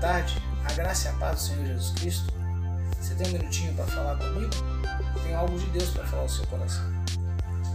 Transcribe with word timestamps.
tarde, 0.00 0.40
a 0.64 0.72
graça 0.74 1.08
e 1.08 1.10
a 1.10 1.14
paz 1.14 1.40
do 1.40 1.46
Senhor 1.48 1.66
Jesus 1.66 1.90
Cristo. 1.98 2.32
Você 3.00 3.14
tem 3.14 3.28
um 3.28 3.32
minutinho 3.32 3.74
para 3.74 3.86
falar 3.86 4.16
comigo? 4.16 4.50
Tem 5.22 5.34
algo 5.34 5.58
de 5.58 5.66
Deus 5.66 5.90
para 5.90 6.06
falar 6.06 6.22
ao 6.22 6.28
seu 6.28 6.46
coração. 6.46 6.84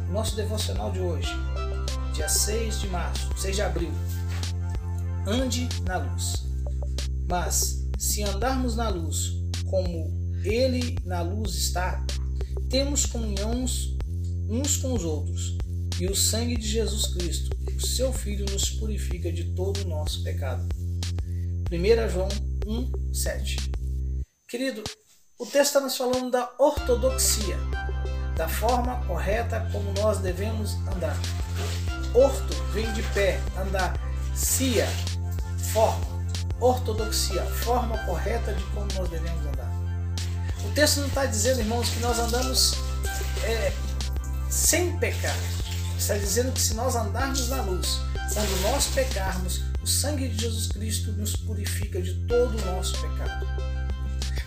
Nosso 0.10 0.36
devocional 0.36 0.92
de 0.92 1.00
hoje, 1.00 1.32
dia 2.14 2.30
6 2.30 2.82
de 2.82 2.88
março, 2.88 3.30
6 3.38 3.56
de 3.56 3.62
abril. 3.62 3.92
Ande 5.28 5.68
na 5.84 5.98
luz. 5.98 6.46
Mas 7.28 7.86
se 7.98 8.24
andarmos 8.24 8.76
na 8.76 8.90
luz 8.90 9.34
como 9.70 10.12
ele 10.44 10.98
na 11.06 11.22
luz 11.22 11.56
está, 11.56 12.06
temos 12.70 13.06
comunhões 13.06 13.96
uns 14.50 14.78
com 14.78 14.94
os 14.94 15.04
outros, 15.04 15.58
e 16.00 16.08
o 16.08 16.16
sangue 16.16 16.58
de 16.58 16.68
Jesus 16.68 17.08
Cristo, 17.08 17.56
o 17.76 17.86
seu 17.86 18.12
Filho, 18.12 18.46
nos 18.52 18.70
purifica 18.72 19.32
de 19.32 19.46
todo 19.56 19.82
o 19.82 19.88
nosso 19.88 20.24
pecado. 20.24 20.68
1 21.72 22.10
João 22.10 22.30
1, 22.66 23.14
7. 23.14 23.72
Querido, 24.48 24.84
o 25.40 25.46
texto 25.46 25.68
está 25.68 25.80
nos 25.80 25.98
falando 25.98 26.30
da 26.30 26.50
ortodoxia, 26.60 27.58
da 28.36 28.48
forma 28.48 29.04
correta 29.06 29.68
como 29.72 29.92
nós 29.94 30.20
devemos 30.20 30.74
andar. 30.88 31.18
Orto 32.14 32.54
vem 32.72 32.92
de 32.94 33.02
pé, 33.14 33.40
andar. 33.58 33.94
Cia, 34.36 34.88
forma. 35.74 36.06
Ortodoxia, 36.60 37.44
forma 37.44 37.98
correta 38.06 38.54
de 38.54 38.64
como 38.66 38.88
nós 38.96 39.10
devemos 39.10 39.46
andar. 39.48 39.72
O 40.66 40.72
texto 40.74 41.00
não 41.00 41.08
está 41.08 41.26
dizendo, 41.26 41.60
irmãos, 41.60 41.90
que 41.90 42.00
nós 42.00 42.20
andamos 42.20 42.76
é, 43.44 43.74
sem 44.50 44.98
pecar. 44.98 45.36
Está 45.98 46.16
dizendo 46.16 46.52
que 46.52 46.62
se 46.62 46.74
nós 46.76 46.96
andarmos 46.96 47.50
na 47.50 47.62
luz, 47.64 48.00
quando 48.34 48.62
nós 48.62 48.88
pecarmos, 48.88 49.62
o 49.84 49.88
sangue 49.88 50.30
de 50.30 50.44
Jesus 50.44 50.68
Cristo 50.68 51.12
nos 51.12 51.36
purifica 51.36 52.02
de 52.02 52.14
todo 52.26 52.58
o 52.58 52.66
nosso 52.66 52.94
pecado. 53.02 53.46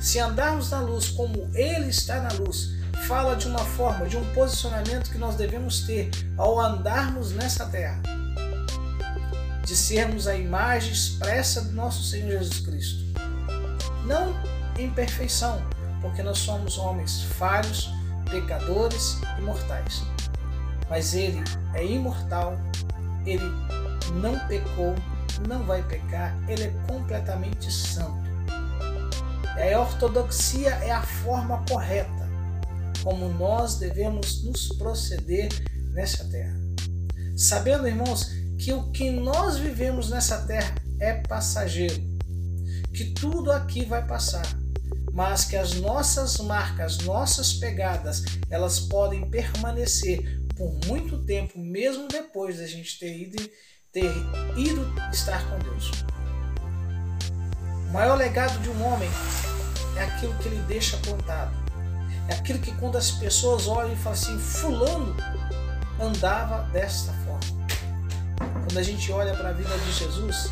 Se 0.00 0.19
andarmos 0.19 0.70
na 0.70 0.80
luz 0.80 1.11
como 1.11 1.50
Ele 1.55 1.91
está 1.91 2.22
na 2.22 2.33
luz, 2.33 2.70
fala 3.06 3.36
de 3.36 3.46
uma 3.46 3.58
forma, 3.58 4.06
de 4.06 4.16
um 4.16 4.24
posicionamento 4.33 5.11
que 5.11 5.19
nós 5.19 5.36
devemos 5.36 5.83
ter 5.83 6.11
ao 6.38 6.58
andarmos 6.58 7.33
nessa 7.33 7.66
terra. 7.66 8.00
De 9.62 9.77
sermos 9.77 10.27
a 10.27 10.34
imagem 10.34 10.92
expressa 10.92 11.61
do 11.61 11.72
nosso 11.72 12.02
Senhor 12.02 12.30
Jesus 12.30 12.61
Cristo. 12.61 13.05
Não 14.06 14.34
em 14.78 14.89
perfeição, 14.89 15.62
porque 16.00 16.22
nós 16.22 16.39
somos 16.39 16.78
homens 16.78 17.22
falhos, 17.22 17.91
pecadores 18.30 19.18
e 19.39 19.42
mortais. 19.42 20.02
Mas 20.89 21.14
Ele 21.14 21.42
é 21.74 21.84
imortal, 21.84 22.58
Ele 23.27 23.44
não 24.14 24.39
pecou, 24.46 24.94
não 25.48 25.65
vai 25.65 25.83
pecar, 25.83 26.37
Ele 26.48 26.65
é 26.65 26.73
completamente 26.89 27.73
santo. 27.73 28.27
E 29.56 29.73
a 29.73 29.81
ortodoxia 29.81 30.70
é 30.70 30.91
a 30.91 31.03
forma 31.03 31.65
correta 31.69 32.27
como 33.06 33.29
nós 33.29 33.77
devemos 33.77 34.42
nos 34.42 34.69
proceder 34.70 35.48
nessa 35.92 36.25
terra. 36.25 36.59
Sabendo, 37.37 37.87
irmãos, 37.87 38.33
que 38.59 38.73
o 38.73 38.91
que 38.91 39.11
nós 39.11 39.57
vivemos 39.57 40.11
nessa 40.11 40.39
terra 40.47 40.75
é 40.98 41.14
passageiro, 41.14 42.03
que 42.92 43.12
tudo 43.12 43.53
aqui 43.53 43.84
vai 43.84 44.05
passar, 44.05 44.47
mas 45.12 45.45
que 45.45 45.57
as 45.57 45.75
nossas 45.75 46.39
marcas, 46.39 46.98
nossas 46.98 47.53
pegadas, 47.53 48.25
elas 48.51 48.81
podem 48.81 49.31
permanecer 49.31 50.41
por 50.57 50.73
muito 50.87 51.25
tempo, 51.25 51.59
mesmo 51.59 52.09
depois 52.09 52.57
da 52.57 52.67
gente 52.67 52.98
ter 52.98 53.17
ido, 53.17 53.51
ter 53.92 54.11
ido 54.57 54.86
estar 55.17 55.42
com 55.48 55.59
Deus. 55.59 55.91
O 57.89 57.92
maior 57.92 58.17
legado 58.17 58.59
de 58.61 58.69
um 58.69 58.86
homem 58.86 59.09
é 59.96 60.05
aquilo 60.05 60.35
que 60.35 60.48
ele 60.48 60.63
deixa 60.68 60.96
plantado. 60.98 61.52
É 62.29 62.35
aquilo 62.35 62.58
que 62.58 62.73
quando 62.73 62.96
as 62.98 63.11
pessoas 63.13 63.67
olham 63.67 63.92
e 63.92 63.96
falam 63.96 64.13
assim, 64.13 64.39
fulano 64.39 65.17
andava 66.01 66.63
desta 66.70 67.13
forma. 67.24 67.67
Quando 68.64 68.79
a 68.79 68.83
gente 68.83 69.11
olha 69.11 69.35
para 69.35 69.51
a 69.51 69.52
vida 69.52 69.77
de 69.79 69.92
Jesus, 69.92 70.51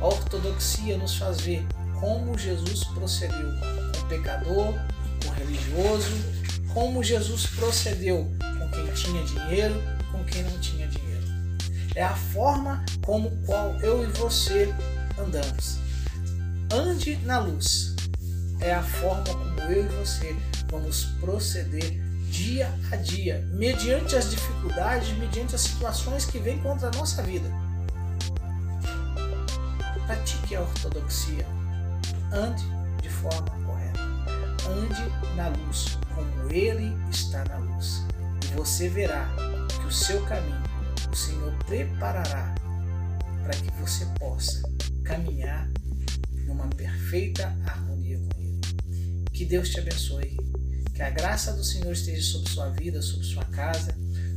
a 0.00 0.06
ortodoxia 0.06 0.98
nos 0.98 1.16
faz 1.16 1.40
ver 1.40 1.64
como 2.00 2.36
Jesus 2.36 2.84
procedeu 2.84 3.52
com 3.92 4.00
o 4.00 4.08
pecador, 4.08 4.74
com 5.22 5.28
o 5.28 5.32
religioso, 5.34 6.12
como 6.72 7.04
Jesus 7.04 7.46
procedeu 7.46 8.28
com 8.58 8.70
quem 8.70 8.86
tinha 8.94 9.22
dinheiro 9.24 9.80
com 10.12 10.22
quem 10.24 10.42
não 10.42 10.58
tinha. 10.58 10.71
É 11.94 12.02
a 12.02 12.14
forma 12.14 12.84
como 13.04 13.30
qual 13.44 13.74
eu 13.80 14.02
e 14.02 14.06
você 14.12 14.74
andamos. 15.18 15.78
Ande 16.72 17.16
na 17.24 17.38
luz. 17.38 17.94
É 18.60 18.72
a 18.72 18.82
forma 18.82 19.24
como 19.24 19.60
eu 19.60 19.84
e 19.84 19.88
você 19.88 20.34
vamos 20.70 21.04
proceder 21.20 22.00
dia 22.30 22.72
a 22.90 22.96
dia, 22.96 23.46
mediante 23.52 24.16
as 24.16 24.30
dificuldades, 24.30 25.10
mediante 25.18 25.54
as 25.54 25.60
situações 25.60 26.24
que 26.24 26.38
vêm 26.38 26.58
contra 26.60 26.88
a 26.88 26.90
nossa 26.92 27.22
vida. 27.22 27.46
Pratique 30.06 30.56
a 30.56 30.62
ortodoxia. 30.62 31.46
Ande 32.32 32.64
de 33.02 33.10
forma 33.10 33.50
correta. 33.66 34.00
Ande 34.66 35.36
na 35.36 35.48
luz, 35.48 35.98
como 36.14 36.50
Ele 36.50 36.96
está 37.10 37.44
na 37.44 37.58
luz. 37.58 38.02
E 38.44 38.54
você 38.54 38.88
verá 38.88 39.28
que 39.78 39.86
o 39.86 39.92
seu 39.92 40.22
caminho 40.22 40.71
o 41.12 41.16
Senhor 41.16 41.52
preparará 41.66 42.54
para 43.42 43.52
que 43.52 43.70
você 43.72 44.06
possa 44.18 44.62
caminhar 45.04 45.68
numa 46.46 46.66
perfeita 46.68 47.54
harmonia 47.66 48.18
com 48.18 48.40
Ele. 48.40 48.60
Que 49.30 49.44
Deus 49.44 49.68
te 49.68 49.78
abençoe. 49.78 50.34
Que 50.94 51.02
a 51.02 51.10
graça 51.10 51.52
do 51.52 51.62
Senhor 51.62 51.92
esteja 51.92 52.22
sobre 52.22 52.50
sua 52.50 52.70
vida, 52.70 53.02
sobre 53.02 53.26
sua 53.26 53.44
casa. 53.44 53.94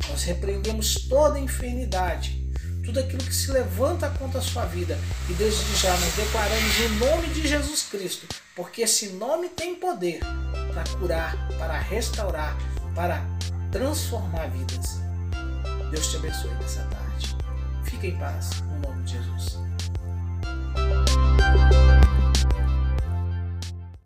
Nós 0.09 0.23
repreendemos 0.23 0.95
toda 1.07 1.39
enfermidade, 1.39 2.45
tudo 2.83 2.99
aquilo 2.99 3.23
que 3.23 3.35
se 3.35 3.51
levanta 3.51 4.09
contra 4.09 4.39
a 4.39 4.43
sua 4.43 4.65
vida. 4.65 4.97
E 5.29 5.33
desde 5.33 5.75
já 5.77 5.97
nós 5.97 6.13
declaramos 6.13 6.79
o 6.79 6.89
nome 7.05 7.27
de 7.33 7.47
Jesus 7.47 7.83
Cristo, 7.83 8.27
porque 8.53 8.81
esse 8.81 9.09
nome 9.13 9.47
tem 9.47 9.75
poder 9.75 10.19
para 10.73 10.83
curar, 10.99 11.47
para 11.57 11.79
restaurar, 11.79 12.57
para 12.93 13.25
transformar 13.71 14.47
vidas. 14.49 15.05
Deus 15.95 16.11
te 16.11 16.17
abençoe 16.17 16.53
nessa 16.55 16.83
tarde. 16.87 17.37
Fique 17.85 18.07
em 18.07 18.17
paz, 18.17 18.61
no 18.63 18.79
nome 18.79 19.01
de 19.03 19.13
Jesus. 19.13 19.57